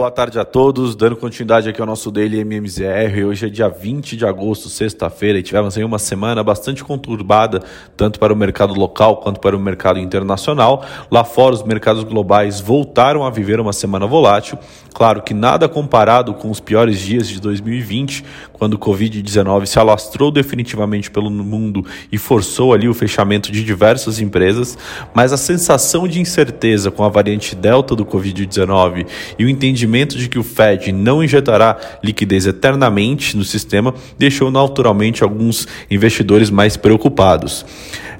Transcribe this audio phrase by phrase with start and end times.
[0.00, 3.22] Boa tarde a todos, dando continuidade aqui ao nosso Daily MMZR.
[3.28, 7.62] Hoje é dia 20 de agosto, sexta-feira, e tivemos aí uma semana bastante conturbada,
[7.98, 10.86] tanto para o mercado local quanto para o mercado internacional.
[11.10, 14.58] Lá fora, os mercados globais voltaram a viver uma semana volátil.
[14.94, 20.30] Claro que nada comparado com os piores dias de 2020, quando o Covid-19 se alastrou
[20.30, 24.78] definitivamente pelo mundo e forçou ali o fechamento de diversas empresas,
[25.12, 29.06] mas a sensação de incerteza com a variante Delta do Covid-19
[29.38, 34.50] e o entendimento entendimento de que o Fed não injetará liquidez eternamente no sistema deixou
[34.50, 37.66] naturalmente alguns investidores mais preocupados.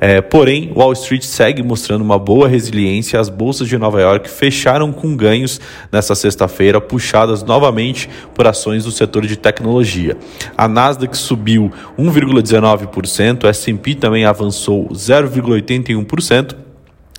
[0.00, 3.20] É, porém, Wall Street segue mostrando uma boa resiliência.
[3.20, 5.60] As bolsas de Nova York fecharam com ganhos
[5.92, 10.16] nessa sexta-feira, puxadas novamente por ações do setor de tecnologia.
[10.56, 16.69] A Nasdaq subiu 1,19%, o S&P também avançou 0,81%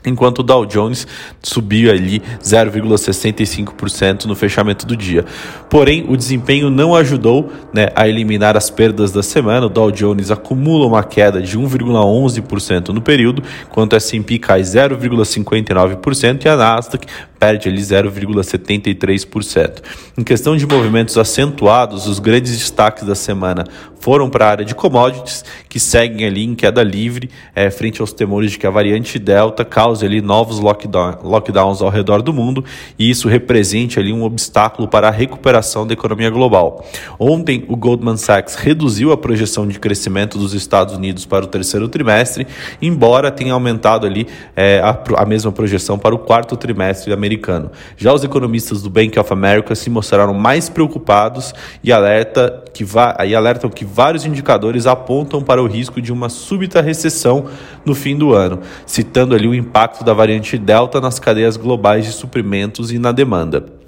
[0.05, 1.07] enquanto o Dow Jones
[1.41, 5.26] subiu ali 0,65% no fechamento do dia.
[5.70, 9.65] Porém, o desempenho não ajudou né, a eliminar as perdas da semana.
[9.65, 16.45] O Dow Jones acumula uma queda de 1,11% no período, enquanto o S&P cai 0,59%
[16.45, 17.07] e a Nasdaq
[17.41, 19.81] perde ali 0,73%.
[20.15, 23.63] Em questão de movimentos acentuados, os grandes destaques da semana
[23.99, 28.13] foram para a área de commodities, que seguem ali em queda livre, é, frente aos
[28.13, 32.63] temores de que a variante Delta cause ali novos lockdown, lockdowns ao redor do mundo
[32.97, 36.85] e isso represente ali um obstáculo para a recuperação da economia global.
[37.20, 41.89] Ontem, o Goldman Sachs reduziu a projeção de crescimento dos Estados Unidos para o terceiro
[41.89, 42.48] trimestre,
[42.81, 44.25] embora tenha aumentado ali
[44.55, 47.71] é, a, a mesma projeção para o quarto trimestre americano americano.
[47.98, 52.85] Já os economistas do Bank of America se mostraram mais preocupados e, alerta que
[53.27, 57.45] e alertam que vários indicadores apontam para o risco de uma súbita recessão
[57.85, 62.12] no fim do ano, citando ali o impacto da variante Delta nas cadeias globais de
[62.12, 63.80] suprimentos e na demanda.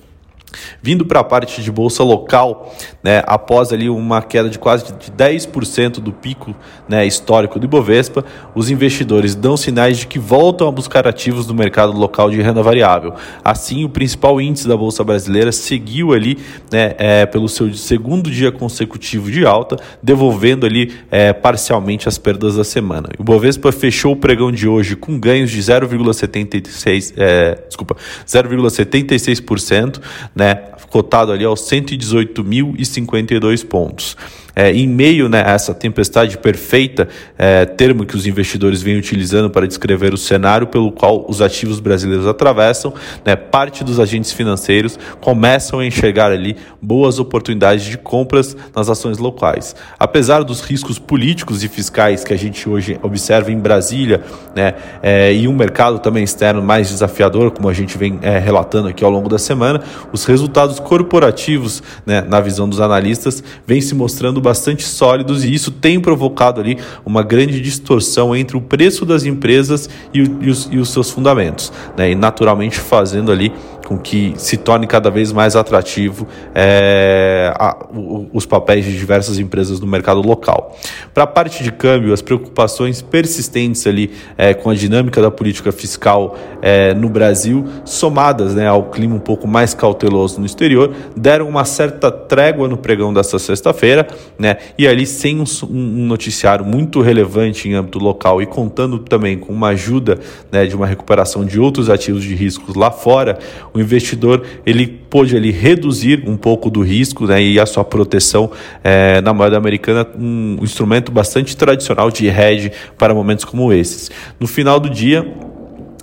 [0.81, 5.11] Vindo para a parte de bolsa local, né, após ali uma queda de quase de
[5.11, 6.55] 10% do pico
[6.87, 8.23] né, histórico do Ibovespa,
[8.55, 12.61] os investidores dão sinais de que voltam a buscar ativos no mercado local de renda
[12.61, 13.13] variável.
[13.43, 16.37] Assim, o principal índice da bolsa brasileira seguiu ali
[16.71, 22.55] né, é, pelo seu segundo dia consecutivo de alta, devolvendo ali é, parcialmente as perdas
[22.55, 23.09] da semana.
[23.17, 30.01] O Ibovespa fechou o pregão de hoje com ganhos de 0,76, é, desculpa, 0,76%,
[30.35, 30.55] né, né,
[30.89, 34.17] cotado ali aos 118.052 pontos
[34.55, 39.49] é, em meio né, a essa tempestade perfeita, é, termo que os investidores vêm utilizando
[39.49, 42.93] para descrever o cenário pelo qual os ativos brasileiros atravessam,
[43.25, 49.17] né, parte dos agentes financeiros começam a enxergar ali boas oportunidades de compras nas ações
[49.17, 49.75] locais.
[49.97, 54.21] Apesar dos riscos políticos e fiscais que a gente hoje observa em Brasília,
[54.55, 58.87] né, é, e um mercado também externo mais desafiador, como a gente vem é, relatando
[58.87, 59.81] aqui ao longo da semana,
[60.11, 65.71] os resultados corporativos, né, na visão dos analistas, vêm se mostrando bastante sólidos e isso
[65.71, 70.69] tem provocado ali uma grande distorção entre o preço das empresas e, o, e, os,
[70.71, 72.11] e os, seus fundamentos, né?
[72.11, 73.51] e naturalmente fazendo ali
[73.85, 79.39] com que se torne cada vez mais atrativo é, a, o, os papéis de diversas
[79.39, 80.77] empresas no mercado local.
[81.13, 85.71] Para a parte de câmbio, as preocupações persistentes ali é, com a dinâmica da política
[85.71, 91.47] fiscal é, no Brasil, somadas né, ao clima um pouco mais cauteloso no exterior, deram
[91.47, 94.07] uma certa trégua no pregão dessa sexta-feira,
[94.37, 99.37] né, e ali sem um, um, noticiário muito relevante em âmbito local e contando também
[99.37, 100.19] com uma ajuda
[100.51, 103.37] né, de uma recuperação de outros ativos de riscos lá fora,
[103.73, 108.51] o investidor ele pôde ali reduzir um pouco do risco né, e a sua proteção
[108.83, 114.11] é, na moeda americana, um instrumento bastante tradicional de hedge para momentos como esses.
[114.39, 115.25] No final do dia,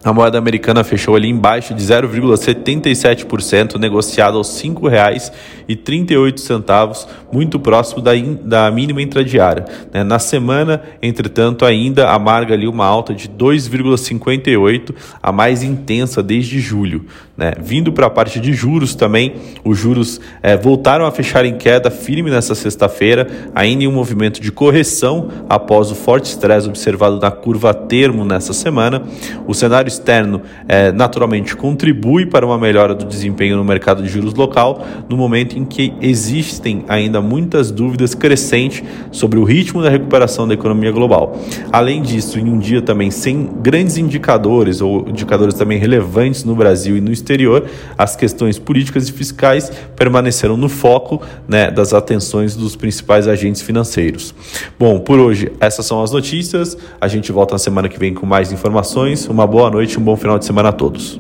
[0.03, 8.17] a moeda americana fechou ali embaixo de 0,77%, negociada aos R$ 5,38, muito próximo da,
[8.17, 9.67] in, da mínima intradiária.
[9.93, 10.03] Né?
[10.03, 17.05] Na semana, entretanto, ainda amarga ali uma alta de 2,58%, a mais intensa desde julho.
[17.37, 17.53] Né?
[17.61, 21.91] Vindo para a parte de juros também, os juros é, voltaram a fechar em queda
[21.91, 27.31] firme nessa sexta-feira, ainda em um movimento de correção após o forte estresse observado na
[27.31, 29.03] curva termo nessa semana.
[29.47, 34.35] O cenário externo é, naturalmente contribui para uma melhora do desempenho no mercado de juros
[34.35, 40.47] local, no momento em que existem ainda muitas dúvidas crescentes sobre o ritmo da recuperação
[40.47, 41.37] da economia global.
[41.73, 46.97] Além disso, em um dia também sem grandes indicadores ou indicadores também relevantes no Brasil
[46.97, 47.67] e no exterior,
[47.99, 54.35] as questões políticas e fiscais permaneceram no foco né, das atenções dos principais agentes financeiros.
[54.79, 56.77] Bom, por hoje essas são as notícias.
[57.01, 59.27] A gente volta na semana que vem com mais informações.
[59.27, 61.19] Uma boa noite noite, um bom final de semana a todos.